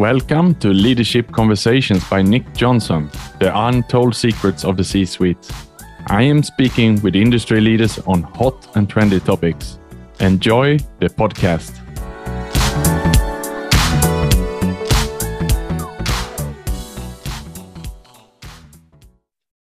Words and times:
Welcome 0.00 0.54
to 0.60 0.68
Leadership 0.68 1.30
Conversations 1.30 2.08
by 2.08 2.22
Nick 2.22 2.54
Jonsson, 2.54 3.12
the 3.38 3.52
untold 3.54 4.16
secrets 4.16 4.64
of 4.64 4.78
the 4.78 4.82
C 4.82 5.04
suite. 5.04 5.50
I 6.06 6.22
am 6.22 6.42
speaking 6.42 7.02
with 7.02 7.14
industry 7.14 7.60
leaders 7.60 7.98
on 8.06 8.22
hot 8.22 8.74
and 8.78 8.88
trendy 8.88 9.22
topics. 9.22 9.78
Enjoy 10.18 10.78
the 11.00 11.10
podcast. 11.10 11.76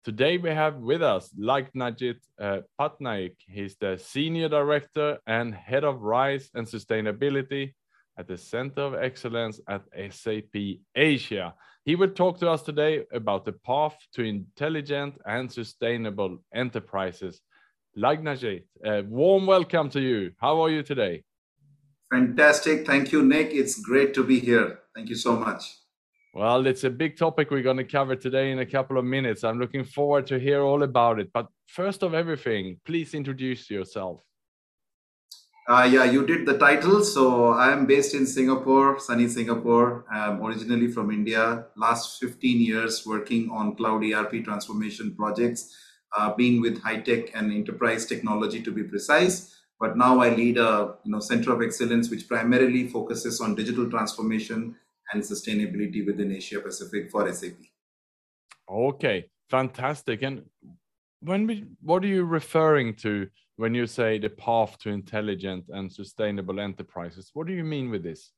Today 0.04 0.38
we 0.38 0.52
have 0.52 0.76
with 0.76 1.02
us 1.02 1.34
Lagnajit 1.34 2.20
uh, 2.40 2.60
Patnaik. 2.80 3.38
He's 3.48 3.76
the 3.78 3.98
Senior 3.98 4.50
Director 4.50 5.18
and 5.26 5.56
Head 5.56 5.84
of 5.84 6.04
RISE 6.04 6.52
and 6.54 6.68
Sustainability 6.68 7.74
at 8.18 8.28
the 8.28 8.38
Center 8.38 8.82
of 8.82 8.96
Excellence 8.96 9.60
at 9.68 9.84
SAP 10.12 10.56
Asia. 10.96 11.54
He 11.86 11.96
will 11.96 12.10
talk 12.10 12.40
to 12.40 12.50
us 12.50 12.64
today 12.64 13.04
about 13.14 13.46
the 13.46 13.54
path 13.54 13.96
to 14.14 14.24
intelligent 14.24 15.16
and 15.26 15.52
sustainable 15.52 16.40
enterprises. 16.54 17.42
Lagnajit, 17.98 18.64
a 18.84 19.04
warm 19.04 19.46
welcome 19.46 19.90
to 19.92 20.02
you. 20.02 20.32
How 20.38 20.62
are 20.62 20.70
you 20.70 20.84
today? 20.84 21.24
Fantastic. 22.12 22.86
Thank 22.86 23.12
you, 23.12 23.24
Nick. 23.24 23.50
It's 23.52 23.80
great 23.80 24.14
to 24.16 24.24
be 24.24 24.40
here. 24.40 24.80
Thank 24.96 25.10
you 25.10 25.16
so 25.16 25.36
much. 25.36 25.78
Well, 26.34 26.68
it's 26.68 26.84
a 26.84 26.90
big 26.90 27.18
topic 27.18 27.50
we're 27.50 27.64
going 27.64 27.78
to 27.78 27.84
cover 27.84 28.16
today 28.16 28.52
in 28.52 28.60
a 28.60 28.66
couple 28.66 28.98
of 28.98 29.06
minutes. 29.06 29.44
I'm 29.44 29.60
looking 29.60 29.84
forward 29.84 30.28
to 30.28 30.40
hear 30.40 30.62
all 30.62 30.84
about 30.84 31.20
it. 31.20 31.32
But 31.34 31.48
first 31.68 32.04
of 32.04 32.14
everything, 32.14 32.80
please 32.86 33.14
introduce 33.14 33.70
yourself. 33.70 34.22
Uh, 35.68 35.84
yeah, 35.84 36.06
you 36.06 36.26
did 36.26 36.46
the 36.46 36.58
title. 36.58 37.04
So 37.04 37.50
I 37.50 37.74
am 37.74 37.86
based 37.86 38.14
in 38.16 38.26
Singapore, 38.26 39.00
sunny 39.00 39.28
Singapore. 39.28 40.06
I'm 40.10 40.42
originally 40.42 40.88
from 40.88 41.12
India. 41.12 41.66
Last 41.76 42.22
15 42.22 42.62
years 42.62 43.06
working 43.06 43.50
on 43.52 43.76
cloud 43.76 44.02
ERP 44.06 44.46
transformation 44.46 45.14
projects, 45.14 45.76
uh, 46.18 46.34
being 46.36 46.62
with 46.62 46.82
high 46.82 47.02
tech 47.02 47.36
and 47.36 47.52
enterprise 47.52 48.06
technology 48.06 48.62
to 48.62 48.72
be 48.72 48.84
precise. 48.84 49.60
But 49.78 49.98
now 49.98 50.22
I 50.22 50.34
lead 50.34 50.58
a 50.58 50.96
you 51.04 51.12
know 51.12 51.20
center 51.20 51.52
of 51.52 51.62
excellence 51.62 52.10
which 52.10 52.30
primarily 52.30 52.88
focuses 52.88 53.42
on 53.42 53.54
digital 53.54 53.90
transformation 53.90 54.76
and 55.12 55.22
sustainability 55.22 56.06
within 56.06 56.32
Asia 56.32 56.62
Pacific 56.62 57.12
for 57.12 57.32
SAP. 57.32 57.58
Okay, 58.70 59.30
fantastic. 59.50 60.22
And 60.22 60.44
when 61.20 61.46
we, 61.46 61.66
what 61.82 62.06
are 62.06 62.08
you 62.08 62.24
referring 62.24 62.96
to 62.96 63.28
when 63.58 63.74
you 63.74 63.86
say 63.86 64.18
the 64.18 64.30
path 64.30 64.78
to 64.80 64.90
intelligent 64.90 65.66
and 65.70 65.92
sustainable 65.92 66.60
enterprises 66.60 67.32
what 67.34 67.48
do 67.48 67.54
you 67.54 67.64
mean 67.64 67.90
with 67.90 68.04
this? 68.04 68.32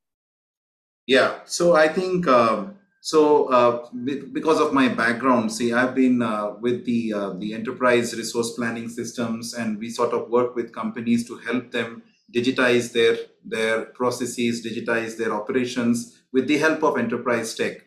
Yeah 1.06 1.40
so 1.46 1.76
i 1.76 1.88
think 1.88 2.28
um, 2.28 2.76
so 3.02 3.46
uh, 3.48 3.88
because 4.34 4.60
of 4.60 4.74
my 4.74 4.88
background 4.88 5.52
see 5.52 5.72
i've 5.74 5.96
been 5.96 6.22
uh, 6.22 6.56
with 6.60 6.86
the 6.86 7.14
uh, 7.14 7.34
the 7.34 7.54
enterprise 7.54 8.16
resource 8.16 8.52
planning 8.54 8.90
systems 8.90 9.54
and 9.54 9.80
we 9.80 9.90
sort 9.90 10.14
of 10.14 10.30
work 10.30 10.56
with 10.56 10.74
companies 10.74 11.28
to 11.28 11.38
help 11.38 11.72
them 11.72 12.04
digitize 12.34 12.92
their 12.92 13.18
their 13.44 13.86
processes 13.86 14.66
digitize 14.66 15.18
their 15.18 15.34
operations 15.34 16.20
with 16.32 16.48
the 16.48 16.58
help 16.58 16.84
of 16.84 16.98
enterprise 16.98 17.56
tech. 17.56 17.78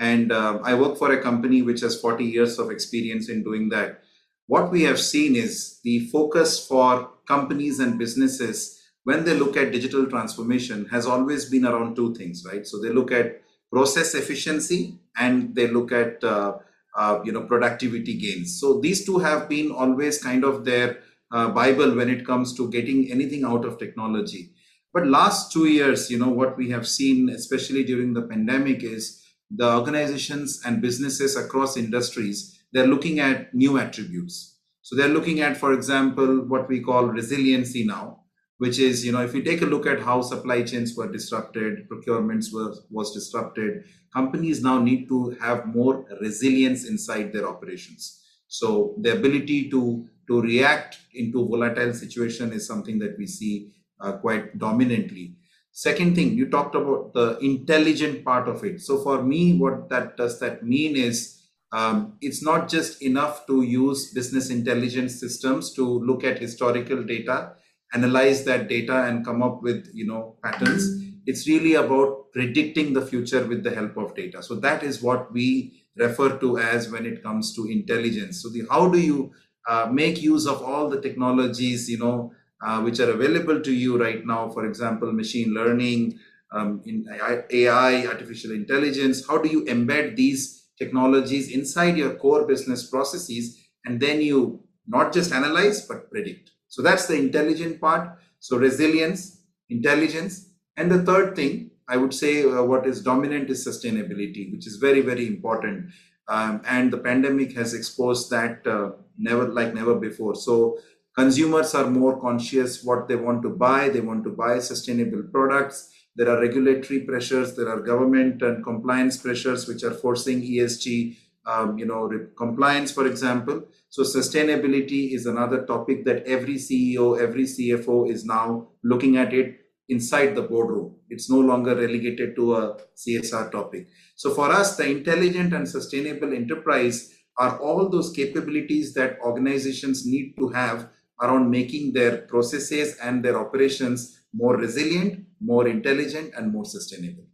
And 0.00 0.30
uh, 0.30 0.58
i 0.62 0.74
work 0.74 0.98
for 0.98 1.12
a 1.12 1.22
company 1.22 1.62
which 1.62 1.80
has 1.80 2.00
40 2.00 2.24
years 2.24 2.58
of 2.58 2.70
experience 2.70 3.28
in 3.28 3.42
doing 3.42 3.68
that 3.70 4.02
what 4.48 4.72
we 4.72 4.82
have 4.82 4.98
seen 4.98 5.36
is 5.36 5.78
the 5.84 6.08
focus 6.08 6.66
for 6.66 7.10
companies 7.26 7.78
and 7.78 7.98
businesses 7.98 8.80
when 9.04 9.24
they 9.24 9.34
look 9.34 9.56
at 9.56 9.72
digital 9.72 10.06
transformation 10.06 10.86
has 10.86 11.06
always 11.06 11.48
been 11.48 11.64
around 11.64 11.94
two 11.96 12.14
things, 12.14 12.44
right? 12.46 12.66
So 12.66 12.80
they 12.80 12.88
look 12.88 13.12
at 13.12 13.42
process 13.72 14.14
efficiency 14.14 14.98
and 15.16 15.54
they 15.54 15.68
look 15.68 15.92
at 15.92 16.24
uh, 16.24 16.58
uh, 16.96 17.20
you 17.24 17.32
know 17.32 17.42
productivity 17.42 18.16
gains. 18.18 18.58
So 18.58 18.80
these 18.80 19.04
two 19.04 19.18
have 19.18 19.48
been 19.48 19.70
always 19.70 20.22
kind 20.22 20.44
of 20.44 20.64
their 20.64 20.98
uh, 21.30 21.48
bible 21.50 21.94
when 21.94 22.08
it 22.08 22.26
comes 22.26 22.54
to 22.56 22.70
getting 22.70 23.10
anything 23.12 23.44
out 23.44 23.64
of 23.64 23.78
technology. 23.78 24.52
But 24.94 25.06
last 25.06 25.52
two 25.52 25.66
years, 25.66 26.10
you 26.10 26.18
know 26.18 26.30
what 26.30 26.56
we 26.56 26.70
have 26.70 26.88
seen, 26.88 27.28
especially 27.28 27.84
during 27.84 28.14
the 28.14 28.22
pandemic, 28.22 28.82
is 28.82 29.22
the 29.50 29.74
organizations 29.74 30.62
and 30.64 30.80
businesses 30.82 31.36
across 31.36 31.76
industries 31.76 32.57
they're 32.72 32.86
looking 32.86 33.18
at 33.20 33.54
new 33.54 33.78
attributes. 33.78 34.56
So 34.82 34.96
they're 34.96 35.08
looking 35.08 35.40
at, 35.40 35.56
for 35.56 35.72
example, 35.72 36.46
what 36.46 36.68
we 36.68 36.80
call 36.80 37.06
resiliency 37.06 37.84
now, 37.84 38.24
which 38.58 38.78
is, 38.78 39.04
you 39.04 39.12
know, 39.12 39.22
if 39.22 39.34
you 39.34 39.42
take 39.42 39.62
a 39.62 39.66
look 39.66 39.86
at 39.86 40.00
how 40.00 40.22
supply 40.22 40.62
chains 40.62 40.96
were 40.96 41.10
disrupted, 41.10 41.88
procurements 41.88 42.52
were 42.52 42.74
was 42.90 43.12
disrupted, 43.12 43.84
companies 44.12 44.62
now 44.62 44.80
need 44.80 45.08
to 45.08 45.36
have 45.40 45.66
more 45.66 46.06
resilience 46.20 46.88
inside 46.88 47.32
their 47.32 47.48
operations. 47.48 48.24
So 48.48 48.94
the 49.00 49.12
ability 49.12 49.70
to 49.70 50.06
to 50.28 50.40
react 50.42 50.98
into 51.14 51.46
volatile 51.46 51.92
situation 51.94 52.52
is 52.52 52.66
something 52.66 52.98
that 52.98 53.16
we 53.18 53.26
see 53.26 53.72
uh, 54.00 54.12
quite 54.12 54.58
dominantly. 54.58 55.36
Second 55.72 56.14
thing, 56.14 56.34
you 56.34 56.50
talked 56.50 56.74
about 56.74 57.14
the 57.14 57.38
intelligent 57.38 58.24
part 58.24 58.48
of 58.48 58.64
it. 58.64 58.80
So 58.80 58.98
for 59.02 59.22
me, 59.22 59.56
what 59.56 59.88
that 59.90 60.16
does 60.16 60.40
that 60.40 60.64
mean 60.64 60.96
is 60.96 61.37
um, 61.72 62.16
it's 62.20 62.42
not 62.42 62.68
just 62.68 63.02
enough 63.02 63.46
to 63.46 63.62
use 63.62 64.12
business 64.12 64.50
intelligence 64.50 65.20
systems 65.20 65.72
to 65.74 65.84
look 65.84 66.24
at 66.24 66.38
historical 66.38 67.02
data 67.04 67.52
analyze 67.94 68.44
that 68.44 68.68
data 68.68 69.04
and 69.04 69.24
come 69.24 69.42
up 69.42 69.62
with 69.62 69.88
you 69.92 70.06
know 70.06 70.36
patterns. 70.42 71.04
It's 71.26 71.46
really 71.46 71.74
about 71.74 72.32
predicting 72.32 72.92
the 72.94 73.04
future 73.04 73.46
with 73.46 73.62
the 73.62 73.74
help 73.74 73.96
of 73.96 74.14
data. 74.14 74.42
So 74.42 74.54
that 74.56 74.82
is 74.82 75.02
what 75.02 75.32
we 75.32 75.84
refer 75.96 76.38
to 76.38 76.58
as 76.58 76.90
when 76.90 77.04
it 77.04 77.22
comes 77.22 77.54
to 77.56 77.66
intelligence. 77.66 78.42
So 78.42 78.48
the 78.48 78.66
how 78.70 78.88
do 78.88 78.98
you 78.98 79.32
uh, 79.68 79.88
make 79.92 80.22
use 80.22 80.46
of 80.46 80.62
all 80.62 80.88
the 80.88 81.00
technologies 81.00 81.88
you 81.88 81.98
know 81.98 82.32
uh, 82.64 82.80
which 82.80 83.00
are 83.00 83.10
available 83.10 83.60
to 83.60 83.72
you 83.72 84.00
right 84.02 84.24
now? 84.24 84.48
For 84.48 84.66
example 84.66 85.12
machine 85.12 85.54
learning 85.54 86.18
um, 86.52 86.82
in 86.86 87.06
ai 87.50 88.06
artificial 88.06 88.52
intelligence. 88.52 89.26
How 89.26 89.38
do 89.38 89.48
you 89.48 89.64
embed 89.64 90.16
these 90.16 90.57
technologies 90.78 91.52
inside 91.52 91.96
your 91.96 92.14
core 92.14 92.46
business 92.46 92.88
processes 92.88 93.58
and 93.84 94.00
then 94.00 94.20
you 94.20 94.60
not 94.86 95.12
just 95.12 95.32
analyze 95.32 95.82
but 95.86 96.10
predict. 96.10 96.50
So 96.68 96.82
that's 96.82 97.06
the 97.06 97.16
intelligent 97.16 97.80
part. 97.80 98.18
So 98.40 98.56
resilience 98.56 99.42
intelligence. 99.68 100.50
And 100.76 100.90
the 100.90 101.02
third 101.02 101.34
thing 101.36 101.70
i 101.90 101.96
would 101.96 102.12
say 102.12 102.44
uh, 102.44 102.62
what 102.62 102.86
is 102.86 103.02
dominant 103.02 103.48
is 103.48 103.66
sustainability 103.66 104.52
which 104.52 104.66
is 104.66 104.76
very 104.76 105.00
very 105.00 105.26
important. 105.26 105.90
Um, 106.28 106.60
and 106.66 106.92
the 106.92 106.98
pandemic 106.98 107.54
has 107.56 107.72
exposed 107.72 108.30
that 108.30 108.66
uh, 108.66 108.90
never 109.16 109.48
like 109.48 109.74
never 109.74 109.94
before. 109.94 110.34
So 110.34 110.78
consumers 111.16 111.74
are 111.74 111.88
more 111.90 112.20
conscious 112.20 112.84
what 112.84 113.08
they 113.08 113.16
want 113.16 113.42
to 113.42 113.48
buy. 113.48 113.88
They 113.88 114.00
want 114.00 114.24
to 114.24 114.30
buy 114.30 114.58
sustainable 114.58 115.22
products 115.32 115.90
there 116.18 116.28
are 116.28 116.40
regulatory 116.40 117.00
pressures, 117.00 117.54
there 117.54 117.68
are 117.68 117.78
government 117.78 118.42
and 118.42 118.64
compliance 118.64 119.16
pressures 119.16 119.68
which 119.68 119.84
are 119.84 119.92
forcing 119.94 120.42
ESG, 120.42 121.16
um, 121.46 121.78
you 121.78 121.86
know, 121.86 122.10
compliance, 122.36 122.90
for 122.90 123.06
example. 123.06 123.62
So 123.88 124.02
sustainability 124.02 125.14
is 125.14 125.26
another 125.26 125.64
topic 125.64 126.04
that 126.06 126.26
every 126.26 126.56
CEO, 126.56 127.20
every 127.20 127.44
CFO 127.44 128.10
is 128.10 128.24
now 128.24 128.66
looking 128.82 129.16
at 129.16 129.32
it 129.32 129.60
inside 129.88 130.34
the 130.34 130.42
boardroom. 130.42 130.96
It's 131.08 131.30
no 131.30 131.38
longer 131.38 131.76
relegated 131.76 132.34
to 132.34 132.56
a 132.56 132.76
CSR 132.96 133.52
topic. 133.52 133.86
So 134.16 134.34
for 134.34 134.50
us, 134.50 134.76
the 134.76 134.90
intelligent 134.90 135.54
and 135.54 135.68
sustainable 135.68 136.34
enterprise 136.34 137.14
are 137.38 137.60
all 137.60 137.88
those 137.88 138.10
capabilities 138.10 138.92
that 138.94 139.20
organizations 139.20 140.04
need 140.04 140.34
to 140.38 140.48
have 140.48 140.88
around 141.22 141.48
making 141.48 141.92
their 141.92 142.18
processes 142.22 142.96
and 142.96 143.24
their 143.24 143.38
operations 143.38 144.17
more 144.32 144.56
resilient, 144.56 145.24
more 145.40 145.66
intelligent, 145.68 146.34
and 146.36 146.52
more 146.52 146.64
sustainable. 146.64 147.24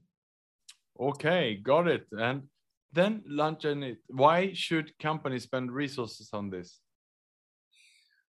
Okay, 1.01 1.57
got 1.57 1.89
it. 1.89 2.07
And 2.13 2.45
then 2.93 3.23
Lagnajit. 3.29 3.97
Why 4.09 4.53
should 4.55 4.97
companies 4.99 5.43
spend 5.43 5.73
resources 5.73 6.31
on 6.33 6.51
this? 6.51 6.81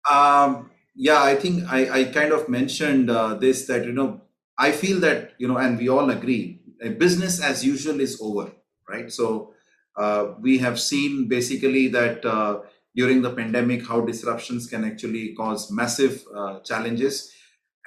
Um, 0.09 0.71
yeah, 0.95 1.21
I 1.21 1.35
think 1.35 1.63
I, 1.69 1.99
I 1.99 2.03
kind 2.05 2.31
of 2.31 2.49
mentioned 2.49 3.09
uh, 3.09 3.35
this 3.35 3.67
that 3.67 3.85
you 3.85 3.91
know 3.91 4.21
I 4.57 4.71
feel 4.71 4.99
that 5.01 5.33
you 5.37 5.47
know, 5.47 5.57
and 5.57 5.77
we 5.77 5.89
all 5.89 6.09
agree, 6.09 6.61
business 6.97 7.41
as 7.41 7.63
usual 7.63 7.99
is 7.99 8.19
over, 8.21 8.51
right? 8.89 9.11
So 9.11 9.53
uh, 9.95 10.33
we 10.39 10.57
have 10.59 10.79
seen 10.79 11.27
basically 11.27 11.87
that 11.89 12.25
uh, 12.25 12.61
during 12.95 13.21
the 13.21 13.31
pandemic 13.31 13.87
how 13.87 14.01
disruptions 14.01 14.67
can 14.67 14.83
actually 14.83 15.33
cause 15.35 15.71
massive 15.71 16.23
uh, 16.35 16.59
challenges 16.61 17.31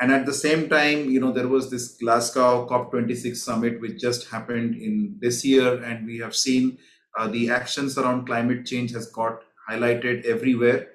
and 0.00 0.10
at 0.10 0.24
the 0.26 0.32
same 0.32 0.68
time 0.68 1.10
you 1.10 1.20
know 1.20 1.32
there 1.32 1.48
was 1.48 1.70
this 1.70 1.88
glasgow 1.98 2.66
cop26 2.68 3.36
summit 3.36 3.80
which 3.80 4.00
just 4.00 4.28
happened 4.28 4.74
in 4.74 5.16
this 5.20 5.44
year. 5.44 5.82
And 5.82 6.06
we 6.06 6.18
have 6.18 6.34
seen 6.34 6.78
uh, 7.18 7.28
the 7.28 7.50
actions 7.50 7.98
around 7.98 8.26
climate 8.26 8.64
change 8.66 8.92
has 8.92 9.06
got 9.08 9.42
highlighted 9.68 10.24
everywhere 10.24 10.88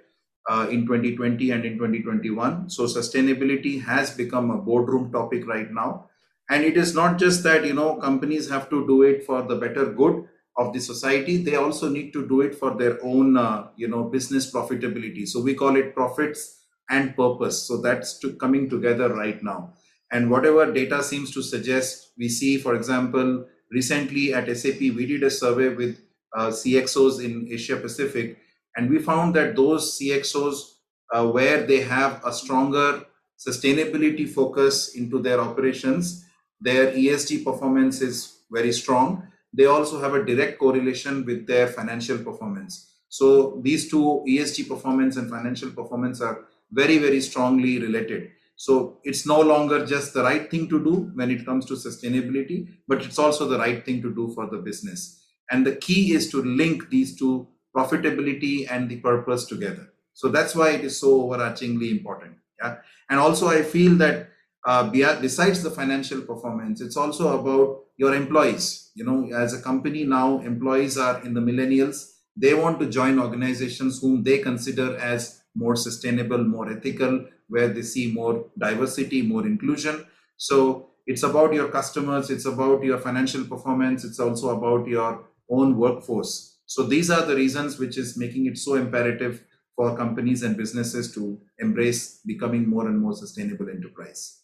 uh, 0.50 0.68
in 0.70 0.86
2020 0.86 1.52
and 1.52 1.66
in 1.66 1.78
2021 1.78 2.70
so 2.70 2.84
sustainability 2.86 3.82
has 3.82 4.12
become 4.12 4.52
a 4.52 4.58
boardroom 4.58 5.12
topic 5.12 5.48
right 5.48 5.72
now. 5.72 6.10
And 6.50 6.64
it 6.64 6.78
is 6.78 6.94
not 6.94 7.18
just 7.18 7.44
that 7.44 7.66
you 7.66 7.74
know 7.74 7.96
companies 7.98 8.50
have 8.50 8.70
to 8.70 8.86
do 8.88 9.04
it 9.04 9.24
for 9.24 9.42
the 9.44 9.56
better 9.56 9.86
good 9.86 10.28
of 10.58 10.74
the 10.74 10.80
society. 10.80 11.38
They 11.38 11.56
also 11.56 11.90
need 11.90 12.14
to 12.14 12.28
do 12.28 12.42
it 12.42 12.56
for 12.56 12.76
their 12.76 13.04
own 13.04 13.38
uh, 13.38 13.68
you 13.76 13.88
know 13.88 14.04
business 14.06 14.52
profitability. 14.52 15.28
So 15.28 15.42
we 15.42 15.54
call 15.54 15.76
it 15.76 15.94
profits 15.96 16.65
and 16.90 17.16
purpose. 17.16 17.64
So 17.64 17.82
that's 17.82 18.20
to 18.20 18.34
coming 18.34 18.70
together 18.70 19.14
right 19.14 19.42
now. 19.44 19.74
And 20.12 20.30
whatever 20.30 20.72
data 20.72 21.04
seems 21.04 21.32
to 21.34 21.42
suggest 21.42 22.12
we 22.18 22.30
see 22.30 22.58
for 22.58 22.76
example 22.76 23.46
recently 23.72 24.34
at 24.34 24.56
sap 24.56 24.80
we 24.80 25.06
did 25.06 25.24
a 25.24 25.32
survey 25.32 25.70
with 25.70 26.00
uh, 26.38 26.48
cxos 26.48 27.24
in 27.26 27.48
asia 27.52 27.76
pacific 27.76 28.38
and 28.78 28.90
we 28.90 29.00
found 29.00 29.36
that 29.36 29.56
those 29.56 29.98
cxos 29.98 30.76
uh, 31.12 31.26
where 31.28 31.66
they 31.66 31.82
have 31.82 32.22
a 32.24 32.32
stronger 32.32 33.04
sustainability 33.38 34.30
focus 34.30 34.96
into 34.96 35.20
their 35.20 35.42
operations 35.42 36.24
their 36.62 36.92
esg 36.94 37.44
performance 37.44 38.00
is 38.02 38.36
very 38.52 38.72
strong. 38.72 39.28
They 39.54 39.66
also 39.66 40.02
have 40.02 40.14
a 40.14 40.26
direct 40.26 40.60
correlation 40.60 41.26
with 41.26 41.48
their 41.48 41.68
financial 41.68 42.18
performance. 42.18 42.92
So 43.10 43.60
these 43.64 43.90
two 43.90 44.24
ESG 44.28 44.68
performance 44.68 45.16
and 45.16 45.30
financial 45.30 45.72
performance 45.72 46.22
are 46.22 46.46
very, 46.76 46.98
very 46.98 47.22
strongly 47.22 47.80
related. 47.80 48.32
So 48.58 49.00
it's 49.04 49.26
no 49.26 49.40
longer 49.42 49.86
just 49.86 50.14
the 50.14 50.24
right 50.24 50.50
thing 50.50 50.70
to 50.70 50.84
do 50.84 51.12
when 51.14 51.30
it 51.30 51.46
comes 51.46 51.66
to 51.66 51.74
sustainability, 51.74 52.58
but 52.88 53.04
it's 53.04 53.20
also 53.20 53.48
the 53.48 53.58
right 53.58 53.84
thing 53.86 54.02
to 54.02 54.14
do 54.14 54.32
for 54.34 54.48
the 54.50 54.58
business. 54.58 55.26
And 55.52 55.66
the 55.66 55.76
key 55.76 56.14
is 56.14 56.30
to 56.32 56.42
link 56.42 56.90
these 56.90 57.18
two 57.18 57.48
profitability 57.76 58.68
and 58.70 58.90
the 58.90 58.98
purpose 58.98 59.46
together. 59.46 59.90
So 60.14 60.30
that's 60.30 60.56
why 60.56 60.72
it 60.72 60.86
is 60.86 60.98
so 60.98 61.24
overarchingly 61.24 61.92
important. 61.92 62.36
Yeah. 62.62 62.78
And 63.10 63.20
also 63.20 63.48
I 63.48 63.64
feel 63.64 63.96
that 63.96 64.30
uh, 64.66 64.90
besides 64.90 65.62
the 65.62 65.70
financial 65.70 66.22
performance, 66.22 66.82
it's 66.82 66.98
also 66.98 67.40
about 67.40 67.84
your 67.98 68.16
employees. 68.16 68.92
You 68.96 69.04
know, 69.06 69.30
as 69.36 69.54
a 69.54 69.62
company 69.62 70.06
now, 70.06 70.40
employees 70.40 70.98
are 70.98 71.24
in 71.24 71.34
the 71.34 71.42
millennials. 71.42 72.14
They 72.36 72.54
want 72.54 72.80
to 72.80 72.90
join 72.90 73.20
organizations 73.20 74.02
whom 74.02 74.24
they 74.24 74.40
consider 74.40 74.98
as 74.98 75.42
more 75.56 75.76
sustainable, 75.76 76.44
more 76.44 76.70
ethical, 76.70 77.26
where 77.48 77.70
they 77.70 77.82
see 77.82 78.12
more 78.12 78.46
diversity, 78.58 79.22
more 79.22 79.46
inclusion. 79.46 80.06
So 80.38 80.90
it's 81.08 81.24
about 81.24 81.54
your 81.54 81.70
customers, 81.70 82.30
it's 82.30 82.46
about 82.46 82.84
your 82.84 82.98
financial 82.98 83.46
performance, 83.46 84.04
it's 84.04 84.20
also 84.20 84.58
about 84.58 84.88
your 84.88 85.26
own 85.50 85.78
workforce. 85.78 86.60
So 86.66 86.84
these 86.84 87.10
are 87.12 87.26
the 87.26 87.36
reasons 87.36 87.78
which 87.78 87.98
is 87.98 88.18
making 88.18 88.48
it 88.48 88.58
so 88.58 88.76
imperative 88.76 89.44
for 89.76 89.96
companies 89.96 90.44
and 90.44 90.58
businesses 90.58 91.14
to 91.14 91.40
embrace 91.60 92.22
becoming 92.26 92.68
more 92.68 92.88
and 92.88 93.00
more 93.00 93.14
sustainable 93.14 93.70
enterprise. 93.70 94.42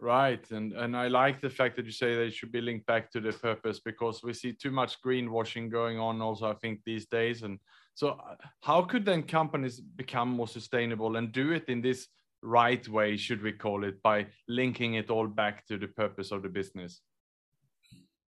Right, 0.00 0.48
and 0.52 0.72
and 0.74 0.96
I 0.96 1.08
like 1.08 1.40
the 1.40 1.50
fact 1.50 1.74
that 1.76 1.84
you 1.84 1.90
say 1.90 2.14
they 2.14 2.30
should 2.30 2.52
be 2.52 2.60
linked 2.60 2.86
back 2.86 3.10
to 3.12 3.20
the 3.20 3.32
purpose 3.32 3.80
because 3.80 4.22
we 4.22 4.32
see 4.32 4.52
too 4.52 4.70
much 4.70 5.02
greenwashing 5.02 5.72
going 5.72 5.98
on. 5.98 6.22
Also, 6.22 6.48
I 6.48 6.54
think 6.54 6.80
these 6.84 7.06
days, 7.06 7.42
and 7.42 7.58
so 7.98 8.10
uh, 8.10 8.36
how 8.60 8.82
could 8.82 9.04
then 9.04 9.24
companies 9.24 9.80
become 9.80 10.28
more 10.28 10.46
sustainable 10.46 11.16
and 11.16 11.32
do 11.32 11.50
it 11.50 11.64
in 11.66 11.80
this 11.80 12.06
right 12.44 12.86
way, 12.88 13.16
should 13.16 13.42
we 13.42 13.50
call 13.50 13.82
it, 13.82 14.00
by 14.02 14.26
linking 14.46 14.94
it 14.94 15.10
all 15.10 15.26
back 15.26 15.66
to 15.66 15.76
the 15.76 15.88
purpose 15.88 16.30
of 16.30 16.44
the 16.44 16.48
business? 16.48 17.00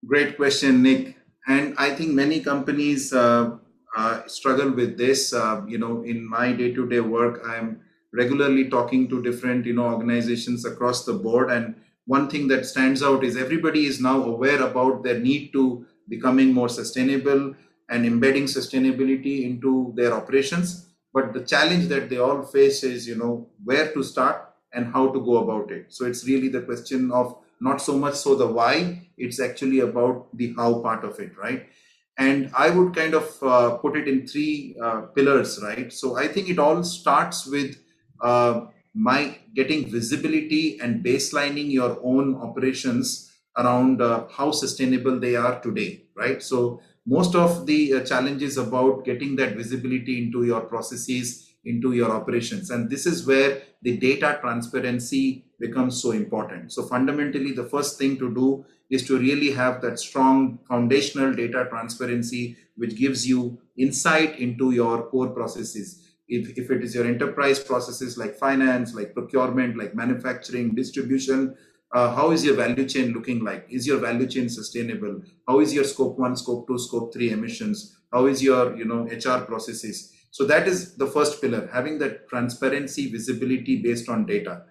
Great 0.06 0.38
question, 0.38 0.82
Nick. 0.82 1.14
And 1.46 1.74
I 1.76 1.94
think 1.94 2.12
many 2.12 2.40
companies 2.40 3.12
uh, 3.12 3.58
uh, 3.94 4.26
struggle 4.26 4.70
with 4.70 4.96
this. 4.96 5.34
Uh, 5.34 5.60
you 5.68 5.76
know, 5.76 6.04
in 6.04 6.26
my 6.26 6.52
day-to-day 6.52 7.00
work, 7.00 7.42
I'm 7.46 7.82
regularly 8.14 8.70
talking 8.70 9.10
to 9.10 9.22
different 9.22 9.66
you 9.66 9.74
know 9.74 9.84
organizations 9.84 10.64
across 10.64 11.04
the 11.04 11.12
board 11.12 11.50
and 11.50 11.74
one 12.06 12.28
thing 12.28 12.48
that 12.48 12.66
stands 12.66 13.02
out 13.04 13.22
is 13.22 13.36
everybody 13.36 13.84
is 13.84 14.00
now 14.00 14.20
aware 14.24 14.62
about 14.62 15.04
their 15.04 15.20
need 15.20 15.52
to 15.52 15.86
becoming 16.08 16.52
more 16.52 16.68
sustainable 16.68 17.54
and 17.90 18.06
embedding 18.06 18.44
sustainability 18.44 19.44
into 19.44 19.92
their 19.96 20.14
operations. 20.14 20.86
But 21.12 21.32
the 21.32 21.44
challenge 21.44 21.88
that 21.88 22.08
they 22.08 22.18
all 22.18 22.42
face 22.42 22.84
is 22.84 23.06
you 23.06 23.16
know 23.16 23.48
where 23.64 23.92
to 23.92 24.02
start 24.02 24.46
and 24.72 24.92
how 24.92 25.12
to 25.12 25.20
go 25.20 25.38
about 25.38 25.70
it. 25.72 25.86
So 25.92 26.06
it's 26.06 26.24
really 26.26 26.48
the 26.48 26.62
question 26.62 27.10
of 27.10 27.36
not 27.60 27.82
so 27.82 27.98
much 27.98 28.14
so 28.14 28.34
the 28.34 28.46
why 28.46 29.08
it's 29.18 29.40
actually 29.40 29.80
about 29.80 30.28
the 30.36 30.54
how 30.56 30.80
part 30.80 31.04
of 31.04 31.18
it 31.20 31.36
right? 31.36 31.66
And 32.18 32.50
i 32.54 32.68
would 32.70 32.94
kind 32.94 33.14
of 33.14 33.42
uh, 33.42 33.76
put 33.78 33.96
it 33.96 34.06
in 34.08 34.26
three 34.26 34.76
uh, 34.82 35.02
pillars 35.16 35.58
right? 35.62 35.92
So 35.92 36.16
i 36.16 36.28
think 36.28 36.48
it 36.48 36.58
all 36.58 36.82
starts 36.84 37.46
with 37.46 37.76
uh, 38.20 38.66
my 38.94 39.38
getting 39.54 39.88
visibility 39.90 40.78
and 40.80 41.04
baselining 41.04 41.70
your 41.70 41.98
own 42.02 42.34
operations 42.36 43.32
around 43.56 44.02
uh, 44.02 44.26
how 44.30 44.50
sustainable 44.50 45.18
they 45.18 45.34
are 45.36 45.60
today 45.60 46.04
right? 46.16 46.42
So 46.42 46.80
most 47.06 47.34
of 47.34 47.66
the 47.66 47.94
uh, 47.94 48.04
challenges 48.04 48.56
about 48.56 49.04
getting 49.04 49.36
that 49.36 49.56
visibility 49.56 50.22
into 50.22 50.44
your 50.44 50.60
processes 50.60 51.50
into 51.64 51.92
your 51.92 52.10
operations. 52.10 52.70
And 52.70 52.88
this 52.88 53.06
is 53.06 53.26
where 53.26 53.62
the 53.82 53.96
data 53.96 54.38
transparency 54.40 55.44
becomes 55.58 56.00
so 56.00 56.12
important. 56.12 56.72
So 56.72 56.82
fundamentally 56.84 57.52
the 57.52 57.64
first 57.64 57.98
thing 57.98 58.18
to 58.18 58.34
do 58.34 58.64
is 58.88 59.06
to 59.06 59.18
really 59.18 59.50
have 59.52 59.80
that 59.82 59.98
strong 59.98 60.58
foundational 60.66 61.34
data 61.34 61.66
transparency 61.68 62.56
which 62.76 62.96
gives 62.96 63.28
you 63.28 63.60
insight 63.76 64.38
into 64.38 64.72
your 64.72 65.02
core 65.08 65.28
processes. 65.28 66.08
If, 66.28 66.56
if 66.56 66.70
it 66.70 66.82
is 66.82 66.94
your 66.94 67.06
enterprise 67.06 67.58
processes 67.58 68.16
like 68.16 68.36
finance, 68.36 68.94
like 68.94 69.14
procurement, 69.14 69.76
like 69.76 69.94
manufacturing, 69.94 70.74
distribution, 70.74 71.56
uh, 71.92 72.14
how 72.14 72.30
is 72.30 72.44
your 72.44 72.54
value 72.54 72.88
chain 72.88 73.12
looking 73.12 73.44
like? 73.44 73.66
Is 73.68 73.86
your 73.86 73.98
value 73.98 74.26
chain 74.26 74.48
sustainable? 74.48 75.22
How 75.46 75.60
is 75.60 75.74
your 75.74 75.84
scope 75.84 76.18
one, 76.18 76.36
scope 76.36 76.66
two, 76.66 76.78
scope 76.78 77.12
three 77.12 77.30
emissions? 77.30 77.96
How 78.12 78.26
is 78.26 78.42
your 78.42 78.76
you 78.76 78.84
know 78.84 79.02
HR 79.04 79.44
processes? 79.44 80.12
So 80.30 80.44
that 80.46 80.68
is 80.68 80.96
the 80.96 81.06
first 81.06 81.40
pillar, 81.40 81.68
having 81.72 81.98
that 81.98 82.28
transparency, 82.28 83.10
visibility 83.10 83.82
based 83.82 84.08
on 84.08 84.26
data. 84.26 84.62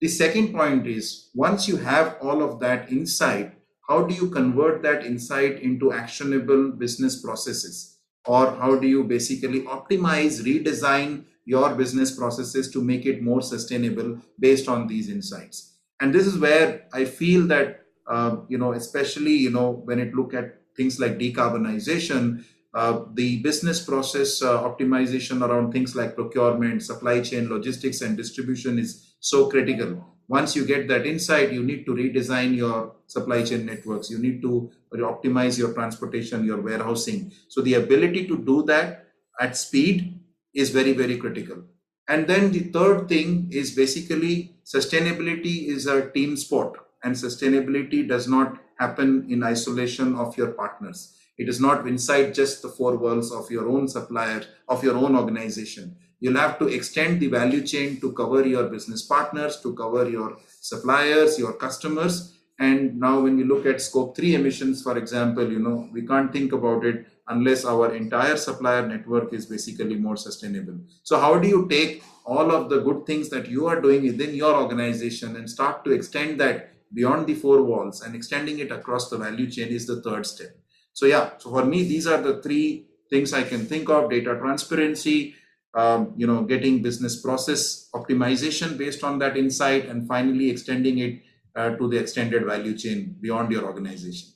The 0.00 0.08
second 0.08 0.52
point 0.52 0.86
is 0.86 1.30
once 1.34 1.68
you 1.68 1.76
have 1.76 2.16
all 2.20 2.42
of 2.42 2.60
that 2.60 2.90
insight, 2.90 3.54
how 3.88 4.04
do 4.04 4.14
you 4.14 4.30
convert 4.30 4.82
that 4.82 5.04
insight 5.04 5.60
into 5.60 5.92
actionable 5.92 6.70
business 6.70 7.20
processes? 7.20 7.92
or 8.26 8.52
how 8.52 8.76
do 8.76 8.86
you 8.86 9.04
basically 9.04 9.62
optimize, 9.62 10.42
redesign 10.42 11.24
your 11.44 11.74
business 11.74 12.16
processes 12.16 12.70
to 12.70 12.82
make 12.82 13.04
it 13.04 13.22
more 13.22 13.42
sustainable 13.42 14.18
based 14.38 14.68
on 14.68 14.86
these 14.86 15.08
insights. 15.08 15.71
And 16.02 16.12
this 16.12 16.26
is 16.26 16.36
where 16.38 16.86
I 16.92 17.04
feel 17.06 17.46
that, 17.46 17.86
uh, 18.06 18.38
you 18.48 18.58
know, 18.58 18.72
especially, 18.72 19.32
you 19.32 19.50
know, 19.50 19.82
when 19.84 20.00
it 20.00 20.12
look 20.14 20.34
at 20.34 20.58
things 20.76 20.98
like 20.98 21.18
decarbonization, 21.18 22.44
uh, 22.74 23.04
the 23.14 23.40
business 23.42 23.84
process 23.84 24.42
uh, 24.42 24.62
optimization 24.62 25.46
around 25.46 25.70
things 25.72 25.94
like 25.94 26.16
procurement, 26.16 26.82
supply 26.82 27.20
chain, 27.20 27.48
logistics, 27.48 28.00
and 28.00 28.16
distribution 28.16 28.78
is 28.78 29.14
so 29.20 29.48
critical 29.48 30.04
once 30.28 30.56
you 30.56 30.64
get 30.64 30.88
that 30.88 31.06
insight, 31.06 31.52
you 31.52 31.62
need 31.62 31.84
to 31.84 31.92
redesign 31.92 32.56
your 32.56 32.94
supply 33.06 33.42
chain 33.42 33.66
networks. 33.66 34.10
You 34.10 34.18
need 34.18 34.40
to 34.42 34.70
optimize 34.94 35.58
your 35.58 35.74
transportation, 35.74 36.44
your 36.44 36.62
warehousing. 36.62 37.32
So 37.48 37.60
the 37.60 37.74
ability 37.74 38.26
to 38.28 38.38
do 38.38 38.62
that 38.64 39.08
at 39.38 39.58
speed 39.58 40.20
is 40.54 40.70
very, 40.70 40.94
very 40.94 41.18
critical. 41.18 41.64
And 42.08 42.26
then 42.26 42.52
the 42.52 42.64
third 42.70 43.08
thing 43.08 43.48
is 43.50 43.74
basically 43.74 44.56
sustainability 44.64 45.68
is 45.68 45.86
a 45.86 46.10
team 46.10 46.36
sport 46.36 46.78
and 47.02 47.14
sustainability 47.14 48.06
does 48.06 48.28
not 48.28 48.58
happen 48.78 49.26
in 49.30 49.42
isolation 49.42 50.14
of 50.16 50.36
your 50.36 50.52
partners. 50.52 51.16
It 51.38 51.48
is 51.48 51.60
not 51.60 51.86
inside 51.86 52.34
just 52.34 52.62
the 52.62 52.68
four 52.68 52.96
walls 52.96 53.32
of 53.32 53.50
your 53.50 53.68
own 53.68 53.88
supplier, 53.88 54.44
of 54.68 54.84
your 54.84 54.96
own 54.96 55.16
organization 55.16 55.96
you'll 56.22 56.38
have 56.38 56.56
to 56.60 56.68
extend 56.68 57.18
the 57.20 57.26
value 57.26 57.62
chain 57.66 58.00
to 58.00 58.12
cover 58.12 58.46
your 58.46 58.68
business 58.68 59.02
partners, 59.02 59.60
to 59.60 59.74
cover 59.74 60.08
your 60.08 60.38
suppliers, 60.60 61.36
your 61.36 61.54
customers. 61.54 62.38
And 62.60 63.00
now 63.00 63.20
when 63.20 63.36
we 63.36 63.42
look 63.42 63.66
at 63.66 63.82
scope 63.82 64.16
three 64.16 64.36
emissions, 64.36 64.82
for 64.82 64.96
example, 64.96 65.50
you 65.50 65.58
know, 65.58 65.88
we 65.92 66.06
can't 66.06 66.32
think 66.32 66.52
about 66.52 66.84
it 66.84 67.06
unless 67.32 67.64
our 67.64 67.94
entire 67.94 68.36
supplier 68.36 68.86
network 68.86 69.32
is 69.32 69.46
basically 69.46 69.96
more 70.06 70.16
sustainable. 70.16 70.78
So 71.02 71.20
how 71.24 71.38
do 71.38 71.48
you 71.48 71.66
take 71.68 72.02
all 72.24 72.50
of 72.56 72.68
the 72.70 72.80
good 72.80 73.04
things 73.06 73.28
that 73.30 73.48
you 73.48 73.66
are 73.66 73.80
doing 73.80 74.02
within 74.02 74.34
your 74.34 74.54
organization 74.54 75.36
and 75.36 75.48
start 75.48 75.84
to 75.84 75.90
extend 75.92 76.40
that 76.40 76.70
beyond 76.94 77.26
the 77.26 77.34
four 77.34 77.62
walls 77.62 78.02
and 78.02 78.14
extending 78.14 78.58
it 78.58 78.70
across 78.70 79.08
the 79.10 79.18
value 79.18 79.50
chain 79.50 79.68
is 79.68 79.86
the 79.86 80.00
third 80.02 80.26
step. 80.26 80.52
So 80.92 81.06
yeah, 81.06 81.30
so 81.38 81.50
for 81.50 81.64
me, 81.64 81.84
these 81.84 82.06
are 82.06 82.20
the 82.20 82.42
three 82.42 82.86
things 83.10 83.32
I 83.32 83.42
can 83.42 83.66
think 83.66 83.88
of, 83.88 84.10
data 84.10 84.36
transparency, 84.38 85.34
um, 85.74 86.12
you 86.16 86.26
know, 86.26 86.42
getting 86.42 86.82
business 86.82 87.20
process 87.20 87.88
optimization 87.94 88.76
based 88.76 89.02
on 89.02 89.18
that 89.20 89.36
insight, 89.36 89.86
and 89.86 90.06
finally 90.06 90.50
extending 90.50 90.98
it 90.98 91.22
uh, 91.56 91.70
to 91.76 91.88
the 91.88 91.98
extended 91.98 92.44
value 92.44 92.76
chain 92.76 93.16
beyond 93.20 93.50
your 93.52 93.64
organization. 93.64 94.28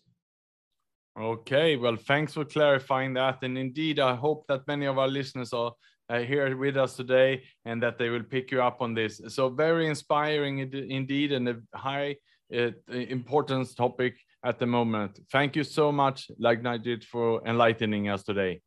Okay, 1.18 1.76
well, 1.76 1.96
thanks 1.96 2.34
for 2.34 2.44
clarifying 2.44 3.14
that. 3.14 3.38
And 3.42 3.56
indeed, 3.56 3.98
I 4.00 4.14
hope 4.14 4.46
that 4.48 4.66
many 4.66 4.84
of 4.84 4.98
our 4.98 5.08
listeners 5.08 5.52
are 5.54 5.72
uh, 6.10 6.18
here 6.18 6.54
with 6.56 6.76
us 6.76 6.94
today 6.94 7.42
and 7.64 7.82
that 7.82 7.98
they 7.98 8.10
will 8.10 8.22
pick 8.22 8.50
you 8.50 8.62
up 8.62 8.82
on 8.82 8.92
this. 8.92 9.20
So, 9.28 9.48
very 9.48 9.86
inspiring 9.86 10.58
indeed, 10.58 11.32
and 11.32 11.48
a 11.48 11.56
high 11.74 12.16
uh, 12.54 12.70
important 12.90 13.74
topic 13.76 14.14
at 14.44 14.58
the 14.58 14.66
moment. 14.66 15.18
Thank 15.32 15.56
you 15.56 15.64
so 15.64 15.90
much, 15.90 16.30
Lagnajit, 16.40 17.04
for 17.04 17.42
enlightening 17.46 18.08
us 18.08 18.22
today. 18.22 18.60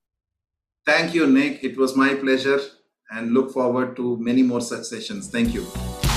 Thank 0.85 1.13
you, 1.13 1.27
Nick. 1.27 1.63
It 1.63 1.77
was 1.77 1.95
my 1.95 2.15
pleasure 2.15 2.59
and 3.11 3.31
look 3.31 3.51
forward 3.51 3.95
to 3.97 4.17
many 4.17 4.41
more 4.41 4.61
such 4.61 4.85
sessions. 4.85 5.29
Thank 5.29 5.53
you. 5.53 6.08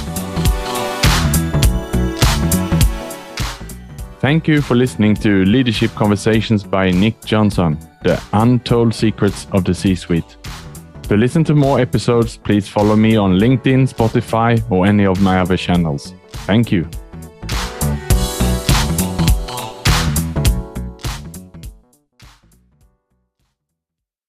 Thank 4.23 4.47
you 4.47 4.63
for 4.63 4.77
listening 4.77 5.17
to 5.17 5.45
Leadership 5.47 5.91
Conversations 5.97 6.63
by 6.63 6.93
Nick 6.93 7.21
Jonsson, 7.23 7.77
the 8.05 8.23
untold 8.33 8.95
secrets 8.95 9.49
of 9.51 9.65
the 9.65 9.75
C 9.75 9.97
suite. 9.97 10.37
To 11.09 11.17
listen 11.17 11.43
to 11.43 11.57
more 11.57 11.81
episodes, 11.81 12.37
please 12.37 12.69
follow 12.69 12.95
me 12.95 13.17
on 13.17 13.41
LinkedIn, 13.41 13.93
Spotify, 13.93 14.63
or 14.71 14.87
any 14.87 15.07
of 15.07 15.21
my 15.21 15.41
other 15.41 15.57
channels. 15.57 16.15
Thank 16.47 16.71
you. 16.71 16.89